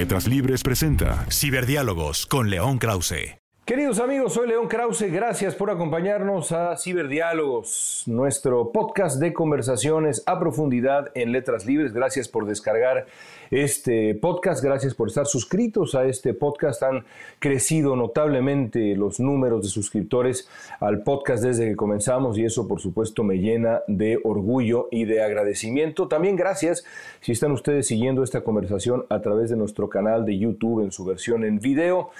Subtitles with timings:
[0.00, 3.39] Letras Libres presenta Ciberdiálogos con León Krause.
[3.70, 5.12] Queridos amigos, soy León Krause.
[5.12, 11.92] Gracias por acompañarnos a Ciberdiálogos, nuestro podcast de conversaciones a profundidad en letras libres.
[11.92, 13.06] Gracias por descargar
[13.52, 14.64] este podcast.
[14.64, 16.82] Gracias por estar suscritos a este podcast.
[16.82, 17.04] Han
[17.38, 20.48] crecido notablemente los números de suscriptores
[20.80, 25.22] al podcast desde que comenzamos y eso por supuesto me llena de orgullo y de
[25.22, 26.08] agradecimiento.
[26.08, 26.84] También gracias
[27.20, 31.04] si están ustedes siguiendo esta conversación a través de nuestro canal de YouTube en su
[31.04, 32.10] versión en video.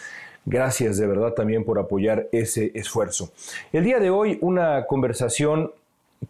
[0.47, 3.33] Gracias de verdad también por apoyar ese esfuerzo.
[3.73, 5.73] El día de hoy una conversación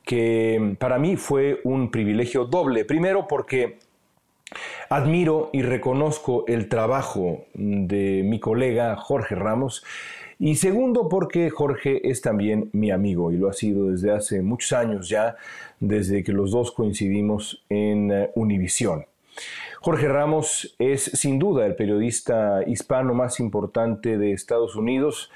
[0.04, 2.84] que para mí fue un privilegio doble.
[2.84, 3.78] Primero porque
[4.88, 9.84] admiro y reconozco el trabajo de mi colega Jorge Ramos.
[10.38, 14.72] Y segundo, porque Jorge es también mi amigo y lo ha sido desde hace muchos
[14.72, 15.36] años ya,
[15.80, 19.04] desde que los dos coincidimos en eh, Univisión.
[19.82, 25.30] Jorge Ramos es sin duda el periodista hispano más importante de Estados Unidos.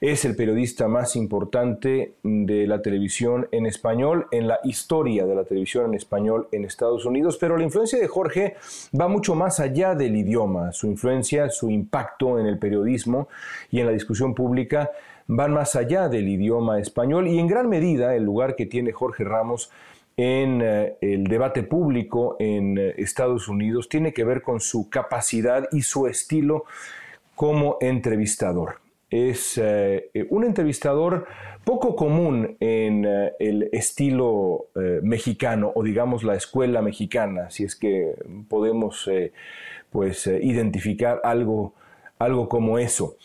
[0.00, 5.42] Es el periodista más importante de la televisión en español, en la historia de la
[5.42, 8.54] televisión en español en Estados Unidos, pero la influencia de Jorge
[8.98, 10.70] va mucho más allá del idioma.
[10.70, 13.26] Su influencia, su impacto en el periodismo
[13.72, 14.92] y en la discusión pública
[15.26, 19.24] van más allá del idioma español y en gran medida el lugar que tiene Jorge
[19.24, 19.72] Ramos
[20.18, 25.68] en eh, el debate público en eh, Estados Unidos tiene que ver con su capacidad
[25.70, 26.64] y su estilo
[27.36, 28.80] como entrevistador.
[29.10, 31.26] Es eh, un entrevistador
[31.64, 33.06] poco común en
[33.38, 34.68] el estilo
[35.02, 38.14] mexicano o digamos la escuela mexicana, si es que
[38.48, 39.08] podemos
[39.90, 41.74] pues identificar algo
[42.18, 43.16] algo como eso.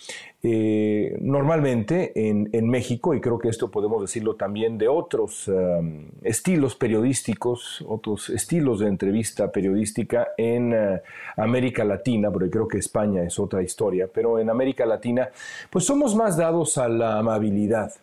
[0.45, 6.75] Eh, normalmente en, México, y creo que esto podemos decirlo también de otros um, estilos
[6.75, 10.99] periodísticos, otros estilos de entrevista periodística en uh,
[11.37, 15.29] América Latina, porque creo que España es otra historia, pero en América Latina,
[15.69, 17.93] pues somos más dados a la amabilidad,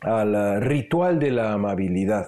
[0.00, 2.26] al ritual de la amabilidad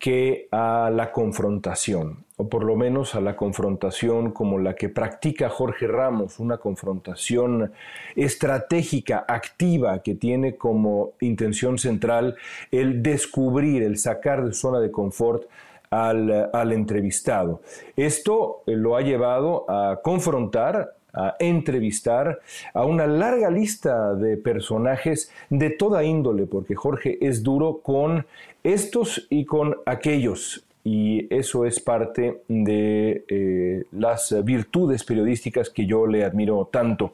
[0.00, 5.50] que a la confrontación, o por lo menos a la confrontación como la que practica
[5.50, 7.70] Jorge Ramos, una confrontación
[8.16, 12.36] estratégica, activa, que tiene como intención central
[12.72, 15.44] el descubrir, el sacar de zona de confort
[15.90, 17.60] al, al entrevistado.
[17.94, 22.40] Esto lo ha llevado a confrontar a entrevistar
[22.74, 28.26] a una larga lista de personajes de toda índole, porque Jorge es duro con
[28.62, 30.64] estos y con aquellos.
[30.82, 37.12] Y eso es parte de eh, las virtudes periodísticas que yo le admiro tanto.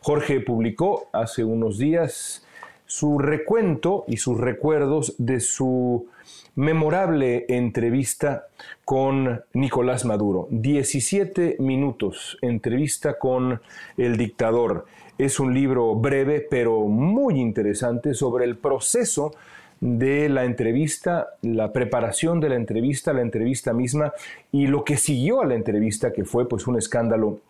[0.00, 2.46] Jorge publicó hace unos días
[2.84, 6.06] su recuento y sus recuerdos de su
[6.56, 8.48] memorable entrevista
[8.84, 10.48] con Nicolás Maduro.
[10.50, 13.60] 17 minutos, entrevista con
[13.98, 14.86] el dictador.
[15.18, 19.32] Es un libro breve pero muy interesante sobre el proceso
[19.80, 24.14] de la entrevista, la preparación de la entrevista, la entrevista misma
[24.50, 27.40] y lo que siguió a la entrevista que fue pues un escándalo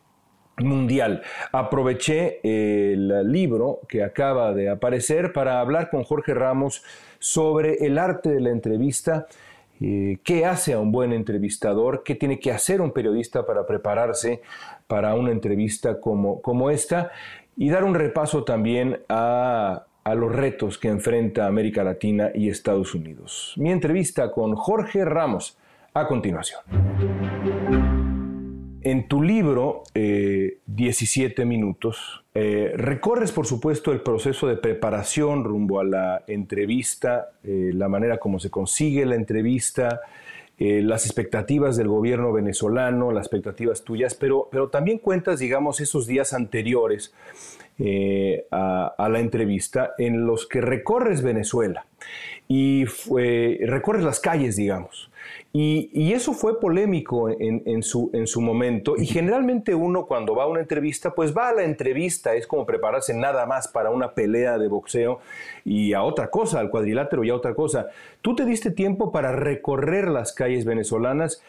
[0.58, 1.22] mundial.
[1.52, 6.82] Aproveché el libro que acaba de aparecer para hablar con Jorge Ramos
[7.18, 9.26] sobre el arte de la entrevista,
[9.80, 14.40] eh, qué hace a un buen entrevistador, qué tiene que hacer un periodista para prepararse
[14.86, 17.10] para una entrevista como, como esta
[17.56, 22.94] y dar un repaso también a, a los retos que enfrenta América Latina y Estados
[22.94, 23.54] Unidos.
[23.56, 25.58] Mi entrevista con Jorge Ramos
[25.92, 27.95] a continuación.
[28.86, 35.80] En tu libro, 17 eh, minutos, eh, recorres, por supuesto, el proceso de preparación rumbo
[35.80, 40.02] a la entrevista, eh, la manera como se consigue la entrevista,
[40.58, 46.32] las expectativas del gobierno venezolano, las expectativas tuyas, pero, pero también cuentas, digamos, esos días
[46.32, 47.12] anteriores
[47.78, 51.86] eh, a, la entrevista en los que recorres Venezuela
[52.48, 55.10] y recorres las calles, digamos.
[55.58, 58.94] Y, eso fue polémico en, su, en su momento.
[58.98, 62.66] Y generalmente uno cuando va a una entrevista, pues va a la entrevista, es como
[62.66, 65.20] prepararse nada más para una pelea de boxeo
[65.64, 67.86] y a otra cosa, al cuadrilátero y a otra cosa.
[68.20, 71.42] Tú te diste tiempo para recorrer las calles venezolanas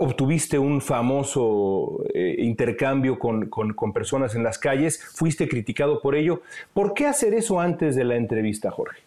[0.00, 6.42] obtuviste un famoso eh, intercambio con, con, personas en las calles, fuiste criticado por ello.
[6.72, 9.04] ¿Por qué hacer eso antes de la entrevista, Jorge?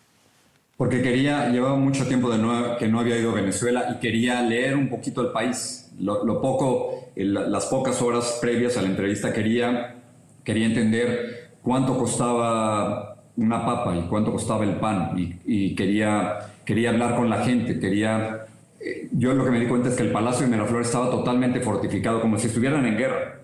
[0.78, 2.38] porque quería, llevaba mucho tiempo de
[2.78, 5.92] que no había ido a Venezuela y quería leer un poquito el país.
[6.00, 9.96] Lo, poco, las pocas horas previas a la entrevista quería,
[10.44, 15.14] quería entender cuánto costaba una papa y cuánto costaba el pan
[15.46, 18.46] y, quería, quería hablar con la gente, quería...
[18.80, 21.60] Eh, yo lo que me di cuenta es que el Palacio de Miraflores estaba totalmente
[21.62, 23.42] fortificado, como si estuvieran en guerra,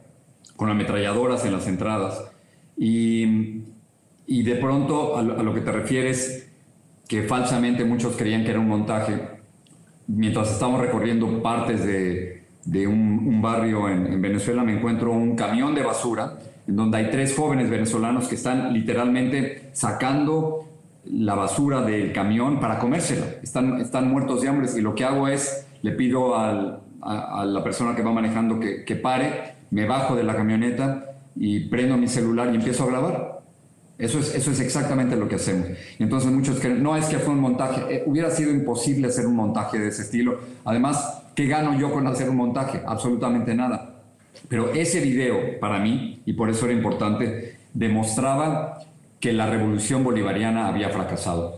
[0.55, 2.23] con ametralladoras en las entradas.
[2.77, 3.63] Y,
[4.25, 6.49] y de pronto, a lo que te refieres,
[7.07, 9.19] que falsamente muchos creían que era un montaje.
[10.07, 15.75] Mientras estamos recorriendo partes de, de un, barrio en, en, Venezuela, me encuentro un camión
[15.75, 16.37] de basura
[16.67, 20.72] en donde hay tres jóvenes venezolanos que están literalmente sacando
[21.05, 23.25] la basura del camión para comérsela.
[23.41, 27.63] Están, están muertos de hambre y lo que hago es, le pido a, a, la
[27.63, 31.05] persona que va manejando que, que pare, me bajo de la camioneta
[31.35, 33.43] y prendo mi celular y empiezo a grabar.
[33.97, 35.67] Eso es, eso es exactamente lo que hacemos.
[35.99, 39.35] entonces muchos creen, no es que fue un montaje, eh, hubiera sido imposible hacer un
[39.35, 40.39] montaje de ese estilo.
[40.65, 42.81] Además, ¿qué gano yo con hacer un montaje?
[42.85, 44.01] Absolutamente nada.
[44.49, 48.79] Pero ese video, para mí, y por eso era importante, demostraba
[49.23, 51.57] que la revolución bolivariana había fracasado.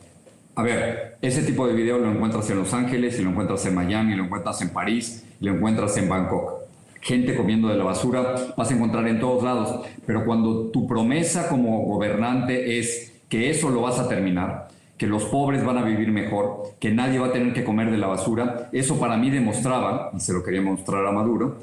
[0.54, 3.74] A ver, ese tipo de video lo encuentras en Los Ángeles, y lo encuentras en
[3.74, 6.62] Miami, lo encuentras en París, y lo encuentras en Bangkok
[7.02, 9.84] gente comiendo de la basura, vas a encontrar en todos lados.
[10.06, 15.26] Pero cuando tu promesa como gobernante es que eso lo vas a terminar, que los
[15.26, 18.70] pobres van a vivir mejor, que nadie va a tener que comer de la basura,
[18.74, 21.58] eso para mí demostraba, y se lo quería mostrar a Maduro,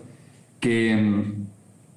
[0.58, 1.24] que,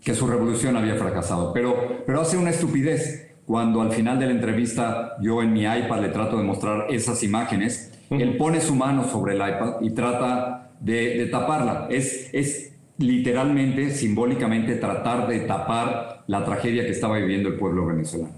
[0.03, 1.51] que su revolución había fracasado.
[1.53, 3.24] Pero, pero hace una estupidez.
[3.45, 7.21] Cuando al final de la entrevista yo en mi iPad le trato de mostrar esas
[7.23, 11.87] imágenes, él pone su mano sobre el iPad y trata de, de taparla.
[11.89, 18.33] Es, es literalmente, simbólicamente, tratar de tapar la tragedia que estaba viviendo el pueblo venezolano.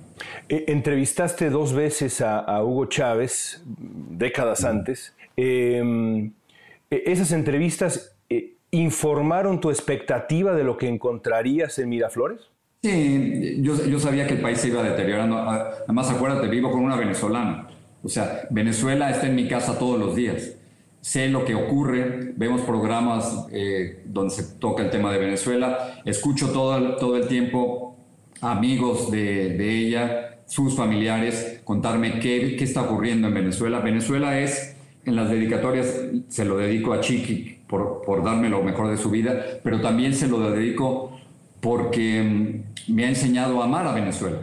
[0.50, 5.13] Eh, entrevistaste dos veces a, Hugo Chávez, décadas antes.
[5.36, 6.31] Em,
[6.89, 12.50] e, ¿Esas entrevistas eh, informaron tu expectativa de lo que encontrarías en Miraflores?
[12.81, 15.38] Sí, yo, yo, sabía que el país se iba deteriorando.
[15.38, 17.68] Además, acuérdate, vivo con una venezolana.
[18.03, 20.57] O sea, Venezuela está en mi casa todos los días
[21.07, 26.51] sé lo que ocurre, vemos programas eh, donde se toca el tema de Venezuela, escucho
[26.51, 27.95] todo todo el tiempo
[28.41, 33.79] amigos de, de ella, sus familiares, contarme qué, qué, está ocurriendo en Venezuela.
[33.79, 34.75] Venezuela es,
[35.06, 35.88] en las dedicatorias
[36.27, 40.13] se lo dedico a Chiqui por, por darme lo mejor de su vida, pero también
[40.13, 41.17] se lo dedico
[41.59, 44.39] porque mm, me ha enseñado a amar a Venezuela.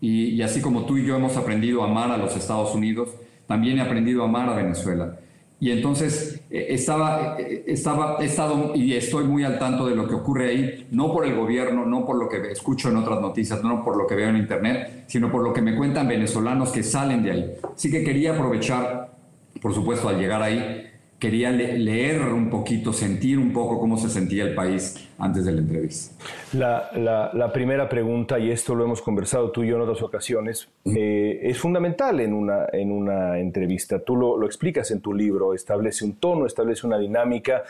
[0.00, 3.10] Y, y así como tú y yo hemos aprendido a amar a los Estados Unidos,
[3.46, 5.18] también he aprendido a amar a Venezuela.
[5.58, 10.06] Y entonces eh, estaba, eh, estaba, he estado y estoy muy al tanto de lo
[10.06, 13.62] que ocurre ahí, no por el gobierno, no por lo que escucho en otras noticias,
[13.64, 16.82] no por lo que veo en internet, sino por lo que me cuentan venezolanos que
[16.82, 17.52] salen de ahí.
[17.74, 19.16] Así que quería aprovechar,
[19.62, 20.85] por supuesto, al llegar ahí,
[21.18, 25.60] quería leer un poquito, sentir un poco cómo se sentía el país antes de la
[25.60, 26.14] entrevista.
[26.52, 31.40] La, primera pregunta, y esto lo hemos conversado tú y yo en otras ocasiones, eh,
[31.42, 33.98] es fundamental en una, en una entrevista.
[33.98, 37.64] Tú lo, explicas en tu libro, establece un tono, establece una dinámica.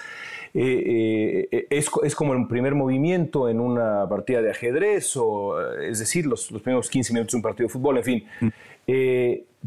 [0.52, 6.00] Eh, eh, es, es, como el primer movimiento en una partida de ajedrez, o es
[6.00, 8.24] decir, los, los primeros 15 minutos de un partido de fútbol, en fin.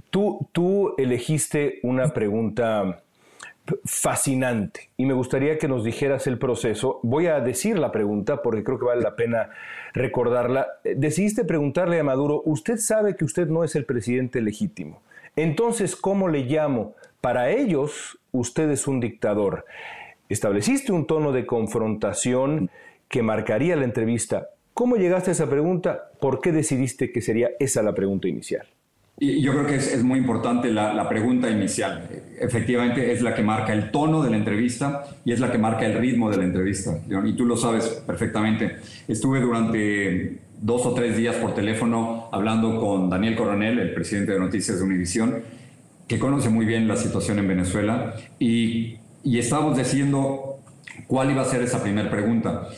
[0.10, 3.04] tú, tú elegiste una pregunta
[3.86, 7.00] fascinante y me gustaría que nos dijeras el proceso.
[7.04, 9.50] Voy a decir la pregunta porque creo que vale la pena
[9.94, 10.68] recordarla.
[10.84, 15.02] Decidiste preguntarle a Maduro, usted sabe que usted no es el presidente legítimo.
[15.36, 16.96] Entonces, ¿cómo le llamo?
[17.22, 19.66] Para ellos, usted es un dictador.
[20.30, 22.70] Estableciste un tono de confrontación
[23.08, 24.50] que marcaría la entrevista.
[24.74, 26.12] ¿Cómo llegaste a esa pregunta?
[26.20, 28.68] ¿Por qué decidiste que sería esa la pregunta inicial?
[29.22, 32.08] Y yo creo que es, muy importante la, pregunta inicial.
[32.40, 35.86] Efectivamente es la que marca el tono de la entrevista y es la que marca
[35.86, 36.98] el ritmo de la entrevista.
[37.26, 38.78] Y tú lo sabes perfectamente.
[39.10, 44.40] Estuve durante dos o tres días por teléfono hablando con Daniel Coronel, el presidente de
[44.40, 45.40] Noticias de Univisión,
[46.08, 50.60] que conoce muy bien la situación en Venezuela, y, y estábamos diciendo
[51.08, 52.70] cuál iba a ser esa primera pregunta.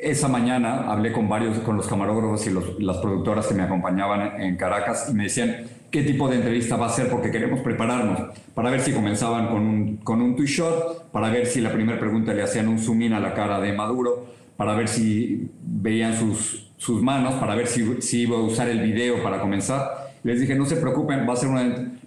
[0.00, 4.56] Esa mañana hablé con varios, con los camarógrafos y las productoras que me acompañaban en
[4.56, 8.70] Caracas y me decían qué tipo de entrevista va a ser porque queremos prepararnos para
[8.70, 12.42] ver si comenzaban con un, con un shot, para ver si la primera pregunta le
[12.42, 17.02] hacían un zoom in a la cara de Maduro, para ver si veían sus, sus
[17.02, 20.10] manos, para ver si, iba a usar el video para comenzar.
[20.22, 21.48] Les dije, no se preocupen, va a ser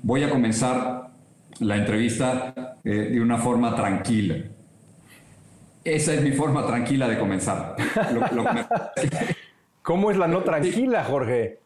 [0.04, 1.10] voy a comenzar
[1.60, 4.36] la entrevista eh, de una forma tranquila.
[5.84, 7.76] Esa es mi forma tranquila de comenzar.
[9.82, 11.60] ¿Cómo es la no tranquila, Jorge?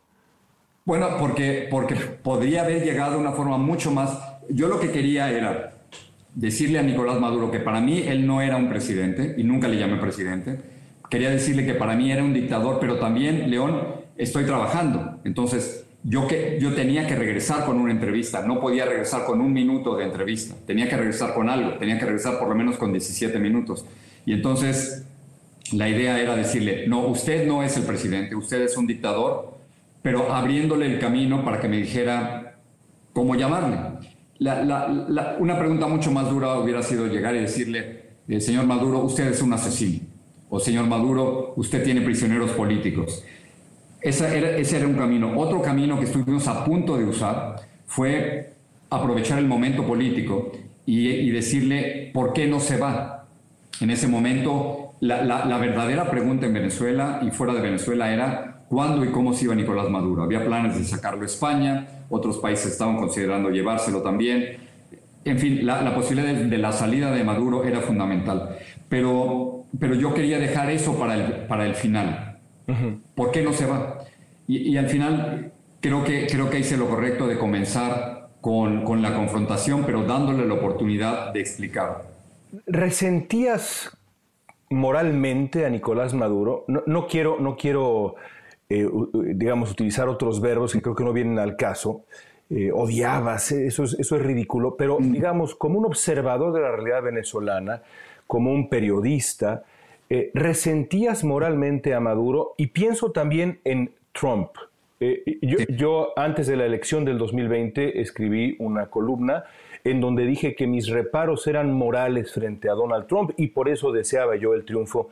[0.85, 4.17] Bueno, porque, porque podría haber llegado de una forma mucho más...
[4.49, 5.73] Yo lo que quería era
[6.33, 9.77] decirle a Nicolás Maduro que para mí él no era un presidente y nunca le
[9.77, 10.59] llamé presidente.
[11.09, 13.81] Quería decirle que para mí era un dictador, pero también, León,
[14.17, 15.19] estoy trabajando.
[15.25, 19.51] Entonces, yo, que, yo tenía que regresar con una entrevista, no podía regresar con un
[19.53, 22.91] minuto de entrevista, tenía que regresar con algo, tenía que regresar por lo menos con
[22.91, 23.85] 17 minutos.
[24.27, 25.05] Y entonces
[25.71, 29.57] la idea era decirle, no, usted no es el presidente, usted es un dictador,
[30.01, 32.57] pero abriéndole el camino para que me dijera
[33.13, 33.77] cómo llamarle.
[35.39, 39.41] una pregunta mucho más dura hubiera sido llegar y decirle, eh, señor Maduro, usted es
[39.41, 40.01] un asesino,
[40.49, 43.23] o señor Maduro, usted tiene prisioneros políticos.
[44.01, 45.39] Ese era, ese era un camino.
[45.39, 48.55] Otro camino que estuvimos a punto de usar fue
[48.89, 50.51] aprovechar el momento político
[50.85, 53.16] y decirle, ¿por qué no se va?
[53.79, 59.09] En ese momento, la, verdadera pregunta en Venezuela y fuera de Venezuela era cuándo y
[59.09, 60.23] cómo se iba Nicolás Maduro.
[60.23, 64.57] Había planes de sacarlo a España, otros países estaban considerando llevárselo también.
[65.25, 68.57] En fin, la, posibilidad de, la salida de Maduro era fundamental.
[68.89, 72.37] Pero, pero yo quería dejar eso para el, para el final.
[73.13, 73.99] ¿Por qué no se va?
[74.47, 79.13] Y, al final creo que, creo que hice lo correcto de comenzar con, con la
[79.13, 82.16] confrontación, pero dándole la oportunidad de explicar.
[82.65, 83.97] ¿Resentías
[84.69, 86.65] moralmente a Nicolás Maduro?
[86.67, 88.15] No, quiero, no quiero
[88.69, 92.03] eh, digamos, utilizar otros verbos que creo que no vienen al caso.
[92.49, 95.11] Eh, odiabas, eh, eso es, eso es ridículo, pero mm.
[95.11, 97.81] digamos, como un observador de la realidad venezolana,
[98.25, 99.63] como un periodista,
[100.33, 104.51] resentías moralmente a Maduro y pienso también en Trump.
[105.01, 109.43] yo, yo, antes de la elección del 2020 escribí una columna
[109.91, 113.91] en donde dije que mis reparos eran morales frente a Donald Trump y por eso
[113.91, 115.09] deseaba yo el triunfo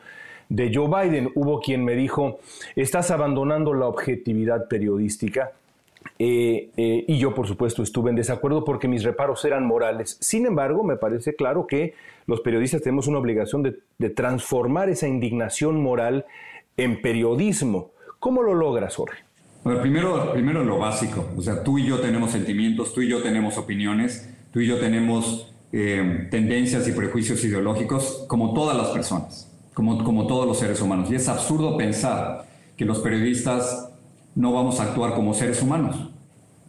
[0.50, 1.32] de Joe Biden.
[1.34, 2.40] Hubo quien me dijo,
[2.76, 5.54] estás abandonando la objetividad periodística.
[6.20, 10.18] Eh, eh, y yo, por supuesto, estuve en desacuerdo porque mis reparos eran morales.
[10.20, 11.94] Sin embargo, me parece claro que
[12.28, 16.26] los periodistas tenemos una obligación de, transformar esa indignación moral
[16.78, 17.92] en periodismo.
[18.20, 19.24] ¿Cómo lo logras, Jorge?
[19.82, 21.28] primero, primero lo básico.
[21.36, 24.80] O sea, tú y yo tenemos sentimientos, tú y yo tenemos opiniones Tú y yo
[24.80, 30.80] tenemos eh, tendencias y prejuicios ideológicos como todas las personas, como, como todos los seres
[30.80, 31.12] humanos.
[31.12, 32.46] Y es absurdo pensar
[32.78, 33.90] que los periodistas
[34.34, 36.10] no vamos a actuar como seres humanos.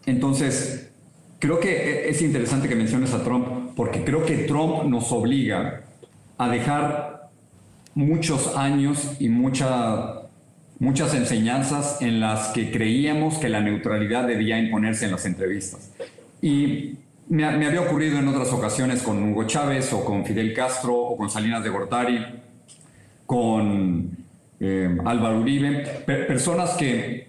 [0.04, 0.90] Entonces,
[1.38, 5.84] creo que e, es interesante que menciones a Trump, porque creo que Trump nos obliga
[6.38, 7.30] a dejar
[7.94, 10.22] muchos años y mucha,
[10.80, 15.92] muchas enseñanzas en las que creíamos que la neutralidad debía imponerse en las entrevistas.
[16.42, 21.16] Y me, había ocurrido en otras ocasiones con Hugo Chávez o con Fidel Castro o
[21.16, 22.24] con Salinas de Gortari,
[23.24, 24.10] con
[24.60, 27.28] eh, Álvaro Uribe, personas que,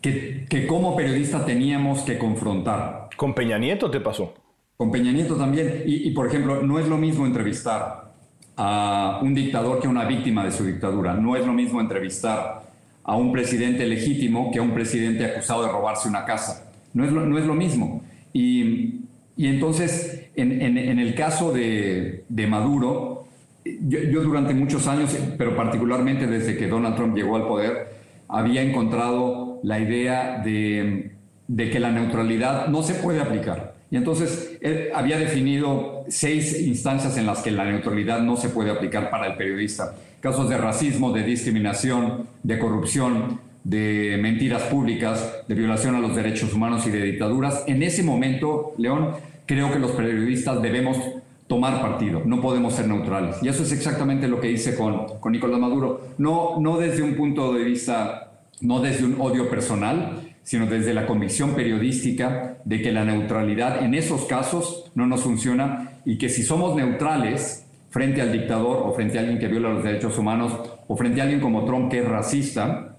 [0.00, 3.08] que, como periodista teníamos que confrontar.
[3.16, 4.34] ¿Con Peña Nieto te pasó?
[4.76, 5.82] Con Peña Nieto también.
[5.86, 8.12] Y, por ejemplo, no es lo mismo entrevistar
[8.56, 11.14] a un dictador que a una víctima de su dictadura.
[11.14, 12.62] No es lo mismo entrevistar
[13.04, 16.70] a un presidente legítimo que a un presidente acusado de robarse una casa.
[16.94, 18.02] No es lo, no es lo mismo.
[18.32, 19.02] Y
[19.36, 23.26] y entonces, en, el caso de, Maduro,
[23.64, 27.88] yo, durante muchos años, pero particularmente desde que Donald Trump llegó al poder,
[28.28, 31.12] había encontrado la idea de,
[31.56, 33.74] que la neutralidad no se puede aplicar.
[33.90, 38.70] Y entonces él había definido seis instancias en las que la neutralidad no se puede
[38.70, 39.94] aplicar para el periodista.
[40.20, 46.52] Casos de racismo, de discriminación, de corrupción, de mentiras públicas, de violación a los derechos
[46.52, 47.64] humanos y de dictaduras.
[47.66, 49.10] En ese momento, León,
[49.46, 50.98] creo que los periodistas debemos
[51.46, 53.36] tomar partido, no podemos ser neutrales.
[53.42, 57.14] Y eso es exactamente lo que hice con, con Nicolás Maduro, no, no desde un
[57.14, 62.92] punto de vista, no desde un odio personal, sino desde la convicción periodística de que
[62.92, 68.32] la neutralidad en esos casos no nos funciona y que si somos neutrales frente al
[68.32, 70.52] dictador o frente a alguien que viola los derechos humanos
[70.88, 72.91] o frente a alguien como Trump que es racista,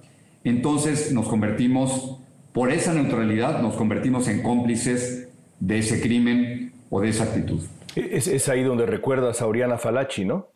[0.43, 2.19] entonces nos convertimos,
[2.51, 7.61] por esa neutralidad, nos convertimos en cómplices de ese crimen o de esa actitud.
[7.95, 10.47] Es, ahí donde recuerdas a Oriana Falachi, ¿no?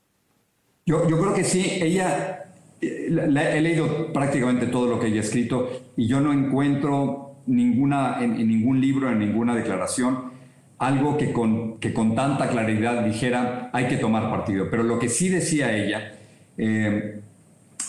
[0.86, 2.46] Yo, yo creo que sí, ella,
[2.82, 8.36] he leído prácticamente todo lo que ella ha escrito y yo no encuentro ninguna, en,
[8.48, 10.32] ningún libro, en ninguna declaración,
[10.78, 14.68] algo que con, que con tanta claridad dijera hay que tomar partido.
[14.70, 16.16] Pero lo que sí decía ella,
[16.58, 17.22] eh,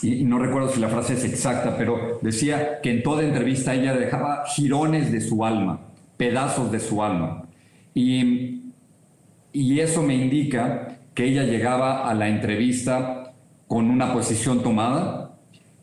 [0.02, 3.94] y, no recuerdo si la frase es exacta, pero decía que en toda entrevista ella
[3.94, 5.80] dejaba girones de su alma,
[6.16, 7.44] pedazos de su alma.
[7.94, 8.72] Y,
[9.52, 13.32] y eso me indica que ella llegaba a la entrevista
[13.66, 15.32] con una posición tomada,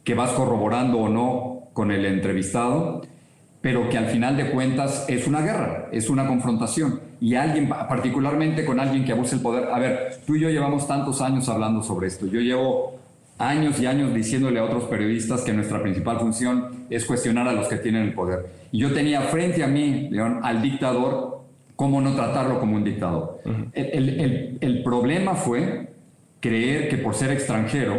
[0.04, 3.02] que vas corroborando o no con el entrevistado,
[3.60, 7.02] pero que al final de cuentas es una guerra, es una confrontación.
[7.20, 10.88] Y alguien, particularmente con alguien que abuse el poder, a ver, tú y yo llevamos
[10.88, 12.28] tantos años hablando sobre esto.
[12.28, 13.05] Yo llevo
[13.38, 17.68] años y años diciéndole a otros periodistas que nuestra principal función es cuestionar a los
[17.68, 18.46] que tienen el poder.
[18.72, 21.42] Y yo tenía frente a mí, León, al dictador,
[21.76, 23.42] cómo no tratarlo como un dictador.
[23.74, 25.90] el, el, el problema fue
[26.40, 27.96] creer que por ser extranjero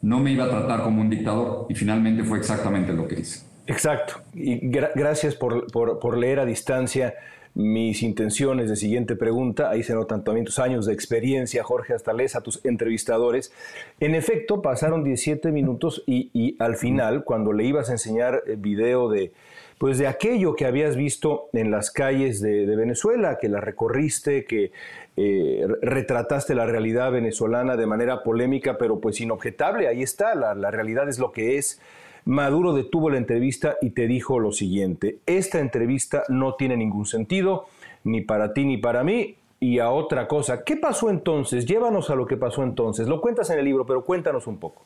[0.00, 3.46] no me iba a tratar como un dictador y finalmente fue exactamente lo que hice.
[3.66, 4.20] Exacto.
[4.34, 7.14] Y gracias por, por, por, leer a distancia
[7.54, 9.70] mis intenciones de siguiente pregunta.
[9.70, 13.52] Ahí se notan también tus años de experiencia, Jorge Astalés, a tus entrevistadores.
[14.00, 19.08] En efecto, pasaron 17 minutos y, al final, cuando le ibas a enseñar el video
[19.08, 19.32] de,
[19.78, 24.72] pues de aquello que habías visto en las calles de, Venezuela, que la recorriste, que
[25.16, 31.08] eh, retrataste la realidad venezolana de manera polémica, pero pues inobjetable, ahí está, la realidad
[31.08, 31.80] es lo que es.
[32.24, 37.66] Maduro detuvo la entrevista y te dijo lo siguiente, esta entrevista no tiene ningún sentido,
[38.04, 40.64] ni para ti ni para mí, y a otra cosa.
[40.64, 41.66] ¿Qué pasó entonces?
[41.66, 43.08] Llévanos a lo que pasó entonces.
[43.08, 44.82] Lo cuentas en el libro, pero cuéntanos un poco.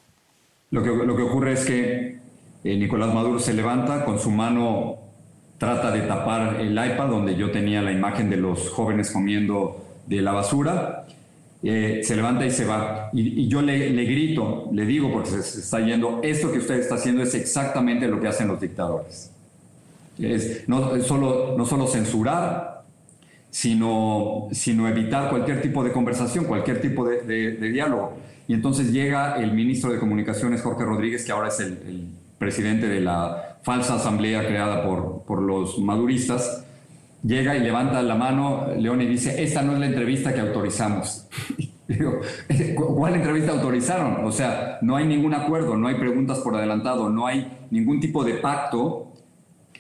[0.71, 2.19] Lo que, ocurre es que
[2.63, 4.97] eh, Nicolás Maduro se levanta, con su mano
[5.57, 10.23] trata de tapar el iPad donde yo tenía la imagen de los jóvenes comiendo de
[10.23, 11.07] la basura,
[11.63, 13.11] eh, se levanta y se va.
[13.13, 17.23] Y, yo le, grito, le digo, porque se, está yendo, esto que usted está haciendo
[17.23, 19.33] es exactamente lo que hacen los dictadores.
[20.19, 22.85] Es no, solo, no solo censurar,
[23.51, 28.17] sino, sino evitar cualquier tipo de conversación, cualquier tipo de, diálogo.
[28.47, 32.89] Y entonces llega el ministro de Comunicaciones, Jorge Rodríguez, que ahora es el, el presidente
[32.89, 36.65] de la falsa asamblea creada por, por los maduristas,
[37.23, 41.29] llega y levanta la mano León y dice, esta no es la entrevista que autorizamos.
[41.89, 42.21] Digo,
[42.75, 44.25] ¿cuál entrevista autorizaron?
[44.25, 48.25] O sea, no hay ningún acuerdo, no hay preguntas por adelantado, no hay ningún tipo
[48.25, 49.15] de pacto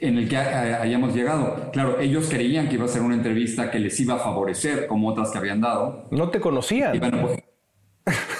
[0.00, 1.70] en el que hayamos llegado.
[1.70, 5.08] Claro, ellos creían que iba a ser una entrevista que les iba a favorecer, como
[5.08, 6.06] otras que habían dado.
[6.10, 6.98] No te conocían.
[6.98, 7.42] Pues,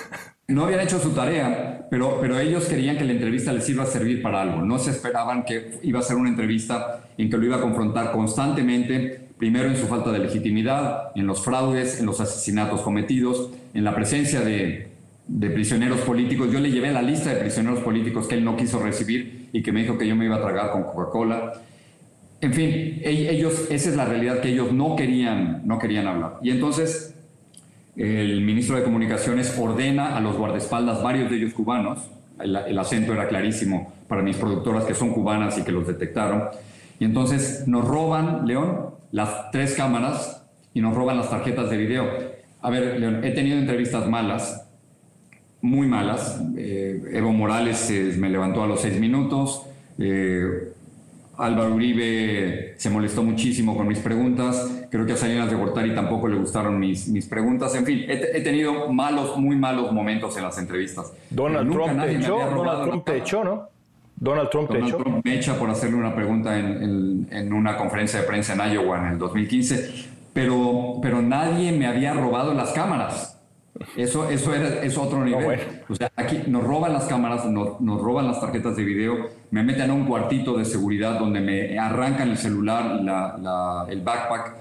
[0.48, 3.86] no habían hecho su tarea, pero, pero ellos querían que la entrevista les iba a
[3.86, 4.62] servir para algo.
[4.62, 8.12] No se esperaban que iba a ser una entrevista en que lo iba a confrontar
[8.12, 13.84] constantemente, primero en su falta de legitimidad, en los fraudes, en los asesinatos cometidos, en
[13.84, 14.88] la presencia de,
[15.26, 16.50] de prisioneros políticos.
[16.50, 19.70] Yo le llevé la lista de prisioneros políticos que él no quiso recibir y que
[19.70, 21.60] me dijo que yo me iba a tragar con Coca-Cola.
[22.40, 26.38] En fin, ellos, esa es la realidad que ellos no querían, no querían hablar.
[26.42, 27.14] Y entonces
[27.98, 31.98] el ministro de Comunicaciones ordena a los guardaespaldas, varios de ellos cubanos,
[32.40, 36.44] el, acento era clarísimo para mis productoras que son cubanas y que los detectaron,
[37.00, 42.06] y entonces nos roban, León, las tres cámaras y nos roban las tarjetas de video.
[42.60, 44.68] A ver, León, he tenido entrevistas malas,
[45.60, 46.40] muy malas.
[46.56, 49.62] Eh, Evo Morales me levantó a los seis minutos.
[49.98, 50.72] Eh,
[51.38, 54.86] Álvaro Uribe se molestó muchísimo con mis preguntas.
[54.90, 57.74] Creo que a Salinas de Gortari tampoco le gustaron mis, mis preguntas.
[57.76, 61.12] En fin, he, tenido malos, muy malos momentos en las entrevistas.
[61.30, 63.68] Donald Trump te echó, Donald Trump te echó, ¿no?
[64.16, 64.96] Donald Trump te echó.
[64.96, 68.98] Trump me echa por hacerle una pregunta en, en, una conferencia de prensa en Iowa
[68.98, 73.38] en el 2015, pero, pero nadie me había robado las cámaras.
[73.96, 75.60] Eso, eso era, es otro nivel.
[75.88, 79.62] O sea, aquí nos roban las cámaras, nos, nos, roban las tarjetas de video, me
[79.62, 84.54] meten a un cuartito de seguridad donde me arrancan el celular, la, el backpack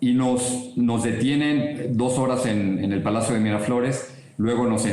[0.00, 4.14] y nos, nos detienen dos horas en, el Palacio de Miraflores.
[4.38, 4.86] Luego nos,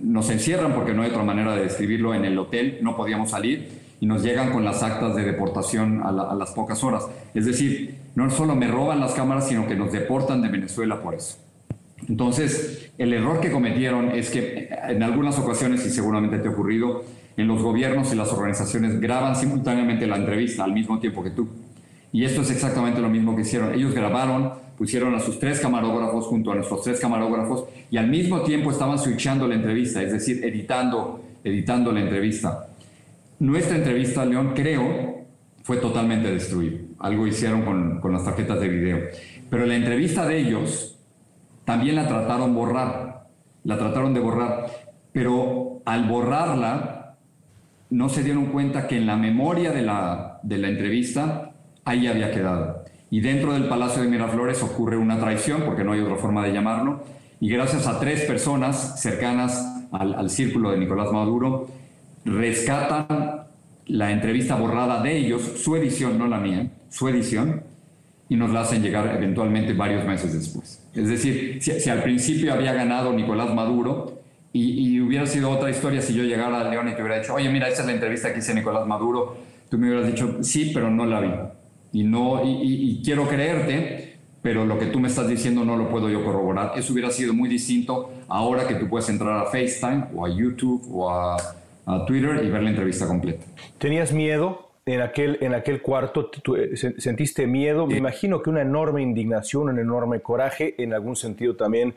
[0.00, 3.80] nos encierran, porque no hay otra manera de describirlo, en el hotel, no podíamos salir
[4.00, 7.06] y nos llegan con las actas de deportación a, a las pocas horas.
[7.34, 11.14] Es decir, no solo me roban las cámaras, sino que nos deportan de Venezuela por
[11.14, 11.36] eso.
[12.08, 17.04] Entonces, el error que cometieron es que en algunas ocasiones, y seguramente te ha ocurrido,
[17.40, 21.48] en los gobiernos y las organizaciones graban simultáneamente la entrevista al mismo tiempo que tú.
[22.12, 23.72] Y esto es exactamente lo mismo que hicieron.
[23.74, 28.40] Ellos grabaron, pusieron a sus tres camarógrafos junto a nuestros tres camarógrafos y al mismo
[28.42, 32.66] tiempo estaban switchando la entrevista, es decir, editando, editando la entrevista.
[33.38, 35.24] Nuestra entrevista, León, creo,
[35.62, 36.78] fue totalmente destruida.
[36.98, 38.98] Algo hicieron con, con las tarjetas de video.
[39.48, 40.98] Pero la entrevista de ellos
[41.64, 43.28] también la trataron borrar,
[43.64, 44.66] la trataron de borrar,
[45.12, 46.99] pero pero al borrarla,
[47.90, 51.52] no se dieron cuenta que en la memoria de la, de la entrevista
[51.84, 52.84] ahí había quedado.
[53.10, 56.52] Y dentro del Palacio de Miraflores ocurre una traición, porque no hay otra forma de
[56.52, 57.02] llamarlo,
[57.40, 61.68] y gracias a tres personas cercanas al, al círculo de Nicolás Maduro,
[62.24, 63.46] rescatan
[63.86, 67.62] la entrevista borrada de ellos, su edición, no la mía, su edición,
[68.28, 70.80] y nos la hacen llegar eventualmente varios meses después.
[70.94, 74.19] Es decir, si, al principio había ganado Nicolás Maduro
[74.52, 77.48] y, hubiera sido otra historia si yo llegara a León y te hubiera dicho, oye,
[77.48, 79.36] mira, esta es la entrevista que hice Nicolás Maduro,
[79.68, 81.30] tú me hubieras dicho, sí, pero no la vi.
[81.92, 86.08] Y, no, y, quiero creerte, pero lo que tú me estás diciendo no lo puedo
[86.08, 86.72] yo corroborar.
[86.76, 90.82] Eso hubiera sido muy distinto ahora que tú puedes entrar a FaceTime o a YouTube
[90.92, 91.36] o a,
[91.86, 93.44] a Twitter y ver la entrevista completa.
[93.78, 99.02] ¿Tenías miedo en aquel, en aquel cuarto eh, sentiste miedo, me imagino que una enorme
[99.02, 101.94] indignación, un enorme coraje, en algún sentido también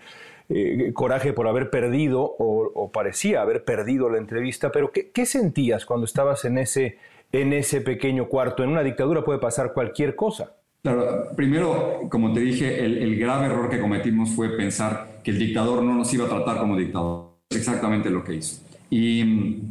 [0.54, 6.06] eh, coraje por haber perdido o, parecía haber perdido la entrevista, pero ¿qué, sentías cuando
[6.06, 6.98] estabas en ese,
[7.32, 8.64] en ese pequeño cuarto?
[8.64, 10.56] En una dictadura puede pasar cualquier cosa.
[10.84, 15.82] Claro, primero, como te dije, el, grave error que cometimos fue pensar que el dictador
[15.82, 17.34] no nos iba a tratar como dictador.
[17.50, 18.62] Exactamente lo que hizo.
[18.90, 19.62] Y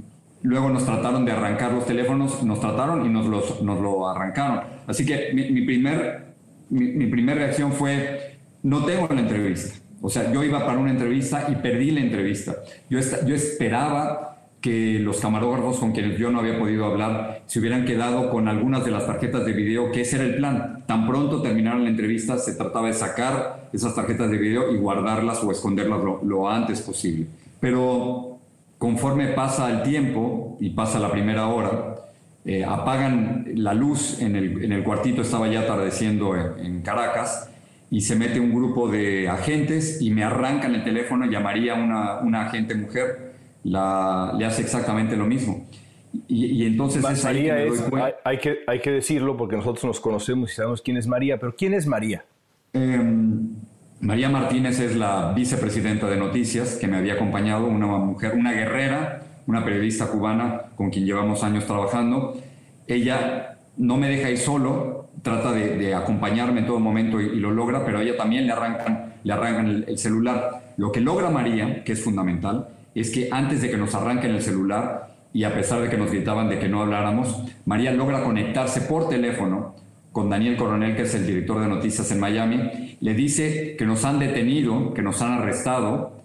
[0.43, 4.65] Luego nos trataron de arrancar los teléfonos, nos trataron y nos, los, nos lo arrancaron.
[4.89, 6.35] Así que mi, primer,
[6.69, 9.79] mi, primera reacción fue, no tengo la entrevista.
[10.03, 12.57] O sea, yo iba para una entrevista y perdí la entrevista.
[12.91, 14.29] Yo, yo esperaba
[14.61, 18.85] que los camarógrafos con quienes yo no había podido hablar se hubieran quedado con algunas
[18.85, 20.85] de las tarjetas de video, que ese era el plan.
[20.87, 25.43] Tan pronto terminaron la entrevista, se trataba de sacar esas tarjetas de video y guardarlas
[25.43, 27.27] o esconderlas lo, lo antes posible.
[27.59, 28.33] Pero
[28.83, 31.95] Conforme pasa el tiempo y pasa la primera hora,
[32.45, 37.49] eh, apagan la luz en el, cuartito, estaba ya atardeciendo en, Caracas,
[37.93, 42.47] y se mete un grupo de agentes y me arrancan el teléfono, llamaría una, una
[42.47, 45.67] agente mujer, la, le hace exactamente lo mismo.
[46.27, 47.85] Y, entonces María es,
[48.25, 51.55] hay, que, hay que decirlo porque nosotros nos conocemos y sabemos quién es María, pero
[51.55, 52.25] ¿quién es María?
[52.73, 53.51] Em,
[54.01, 59.23] María Martínez es la vicepresidenta de Noticias que me había acompañado, una mujer, una guerrera,
[59.47, 62.41] una periodista cubana con quien llevamos años trabajando.
[62.87, 67.85] Ella no me deja ir solo, trata de, acompañarme en todo momento y, lo logra,
[67.85, 70.73] pero a ella también le arrancan, le arrancan el, el, celular.
[70.77, 74.43] Lo que logra María, que es fundamental, es que antes de que nos arranquen el
[74.43, 78.83] celular, y a pesar de que nos gritaban de que no habláramos, María logra conectarse
[78.83, 79.75] por teléfono
[80.13, 84.05] con Daniel Coronel, que es el director de noticias en Miami, le dice que nos
[84.05, 86.21] han detenido, que nos han arrestado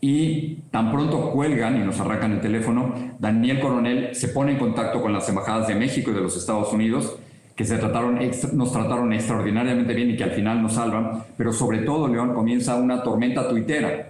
[0.00, 5.00] y tan pronto cuelgan y nos arrancan el teléfono, Daniel Coronel se pone en contacto
[5.00, 7.16] con las embajadas de México y de los Estados Unidos,
[7.54, 8.18] que se trataron,
[8.54, 12.76] nos trataron extraordinariamente bien y que al final nos salvan, pero sobre todo, León, comienza
[12.76, 14.08] una tormenta tuitera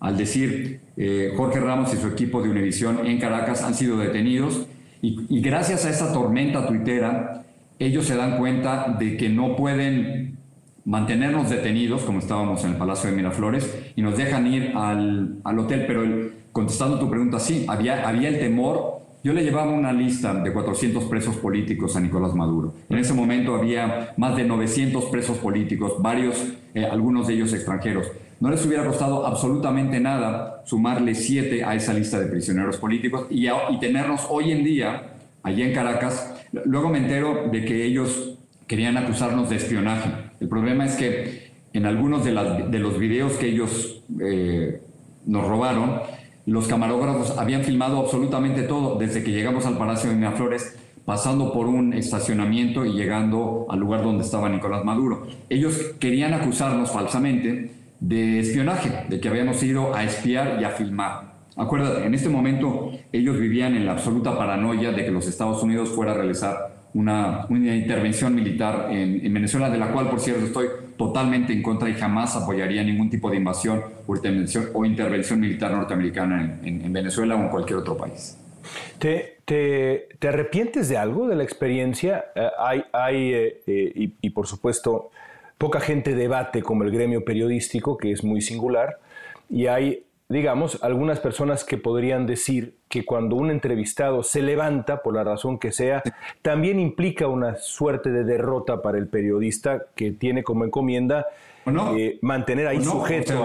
[0.00, 4.66] al decir eh, Jorge Ramos y su equipo de Univisión en Caracas han sido detenidos
[5.02, 7.44] y, y gracias a esa tormenta tuitera,
[7.78, 10.38] ellos se dan cuenta de que no pueden
[10.84, 15.58] mantenernos detenidos, como estábamos en el Palacio de Miraflores, y nos dejan ir al, al
[15.58, 15.84] hotel.
[15.86, 16.02] Pero
[16.52, 19.00] contestando tu pregunta, sí, había, había el temor.
[19.22, 22.74] Yo le llevaba una lista de 400 presos políticos a Nicolás Maduro.
[22.88, 26.42] En ese momento había más de 900 presos políticos, varios,
[26.74, 28.06] eh, algunos de ellos extranjeros.
[28.40, 33.48] No les hubiera costado absolutamente nada sumarle siete a esa lista de prisioneros políticos y,
[33.48, 38.96] y tenernos hoy en día, allí en Caracas, Luego me entero de que ellos querían
[38.96, 40.10] acusarnos de espionaje.
[40.40, 44.80] El problema es que en algunos de, los videos que ellos eh,
[45.26, 46.00] nos robaron,
[46.46, 51.66] los camarógrafos habían filmado absolutamente todo, desde que llegamos al Palacio de Miraflores, pasando por
[51.66, 55.26] un estacionamiento y llegando al lugar donde estaba Nicolás Maduro.
[55.48, 61.30] Ellos querían acusarnos falsamente de espionaje, de que habíamos ido a espiar y a filmar.
[61.56, 65.90] Acuérdate, en este momento ellos vivían en la absoluta paranoia de que los Estados Unidos
[65.90, 70.66] fuera a realizar una, intervención militar en, Venezuela, de la cual, por cierto, estoy
[71.00, 75.72] totalmente en contra y jamás apoyaría ningún tipo de invasión o intervención, o intervención militar
[75.72, 78.36] norteamericana en, Venezuela o en cualquier otro país.
[78.98, 82.26] ¿Te, te, arrepientes de algo de la experiencia?
[82.34, 85.10] Eh, hay, hay eh, eh, y, y por supuesto,
[85.56, 88.98] poca gente debate como el gremio periodístico, que es muy singular,
[89.48, 95.16] y hay digamos, algunas personas que podrían decir que cuando un entrevistado se levanta, por
[95.16, 96.04] la razón que sea,
[96.40, 101.26] también implica una suerte de derrota para el periodista que tiene como encomienda
[101.96, 103.44] eh, mantener ahí sujeto.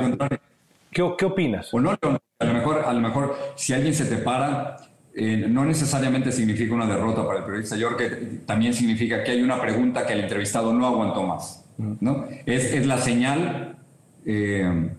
[0.92, 1.74] ¿Qué, opinas?
[1.74, 4.78] O no, a lo mejor, a lo mejor si alguien se te para,
[5.16, 7.76] eh, no necesariamente significa una derrota para el periodista.
[7.76, 11.66] Yo creo que también significa que hay una pregunta que el entrevistado no aguantó más.
[11.78, 12.28] ¿no?
[12.46, 13.76] Es, es la señal.
[14.24, 14.90] Eh,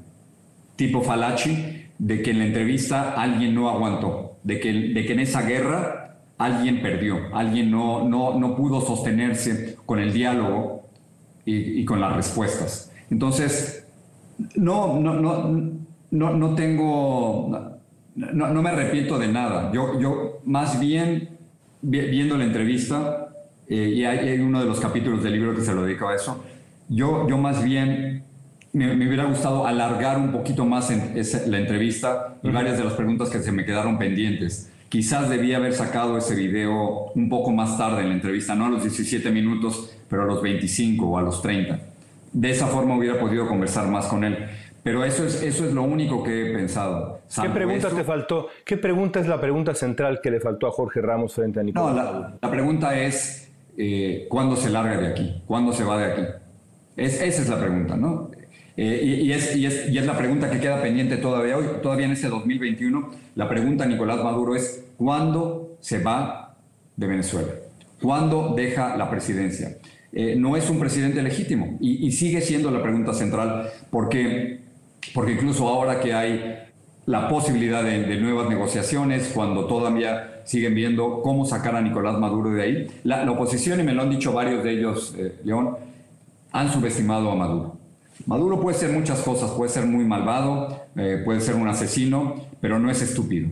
[0.76, 5.20] tipo Falachi de que en la entrevista alguien no aguantó, de que, de que en
[5.20, 10.88] esa guerra alguien perdió, alguien no, no, no pudo sostenerse con el diálogo
[11.44, 12.92] y, con las respuestas.
[13.10, 13.86] Entonces,
[14.56, 15.72] no, no, no,
[16.10, 17.78] no, no tengo,
[18.16, 19.72] no, no, me arrepiento de nada.
[19.72, 21.38] Yo, yo más bien,
[21.82, 23.28] viendo la entrevista,
[23.68, 26.44] eh, y hay, uno de los capítulos del libro que se lo dedica a eso,
[26.88, 28.24] yo, yo más bien
[28.76, 31.14] me, hubiera gustado alargar un poquito más en
[31.50, 34.70] la entrevista y varias de las preguntas que se me quedaron pendientes.
[34.90, 38.68] Quizás debía haber sacado ese video un poco más tarde en la entrevista, no a
[38.68, 41.80] los 17 minutos, pero a los 25 o a los 30.
[42.32, 44.46] De esa forma hubiera podido conversar más con él.
[44.82, 47.20] Pero eso es, eso es lo único que he pensado.
[47.42, 48.48] ¿Qué pregunta te faltó?
[48.64, 51.94] ¿Qué pregunta es la pregunta central que le faltó a Jorge Ramos frente a Nicolás?
[51.94, 55.42] No, la, pregunta es, eh, ¿cuándo se larga de aquí?
[55.46, 56.22] ¿Cuándo se va de aquí?
[56.96, 58.30] esa es la pregunta, ¿no?
[58.76, 62.06] Eh, y, es, y, es, y, es, la pregunta que queda pendiente todavía hoy, todavía
[62.06, 63.10] en este 2021.
[63.34, 66.54] La pregunta, Nicolás Maduro, es ¿cuándo se va
[66.96, 67.52] de Venezuela?
[68.00, 69.76] ¿Cuándo deja la presidencia?
[70.12, 74.60] Eh, no es un presidente legítimo y, sigue siendo la pregunta central porque,
[75.12, 76.58] porque incluso ahora que hay
[77.04, 82.62] la posibilidad de, nuevas negociaciones, cuando todavía siguen viendo cómo sacar a Nicolás Maduro de
[82.62, 85.76] ahí, la, oposición, y me lo han dicho varios de ellos, eh, León,
[86.50, 87.76] han subestimado a Maduro.
[88.24, 92.78] Maduro puede ser muchas cosas, puede ser muy malvado, eh, puede ser un asesino, pero
[92.78, 93.48] no es estúpido.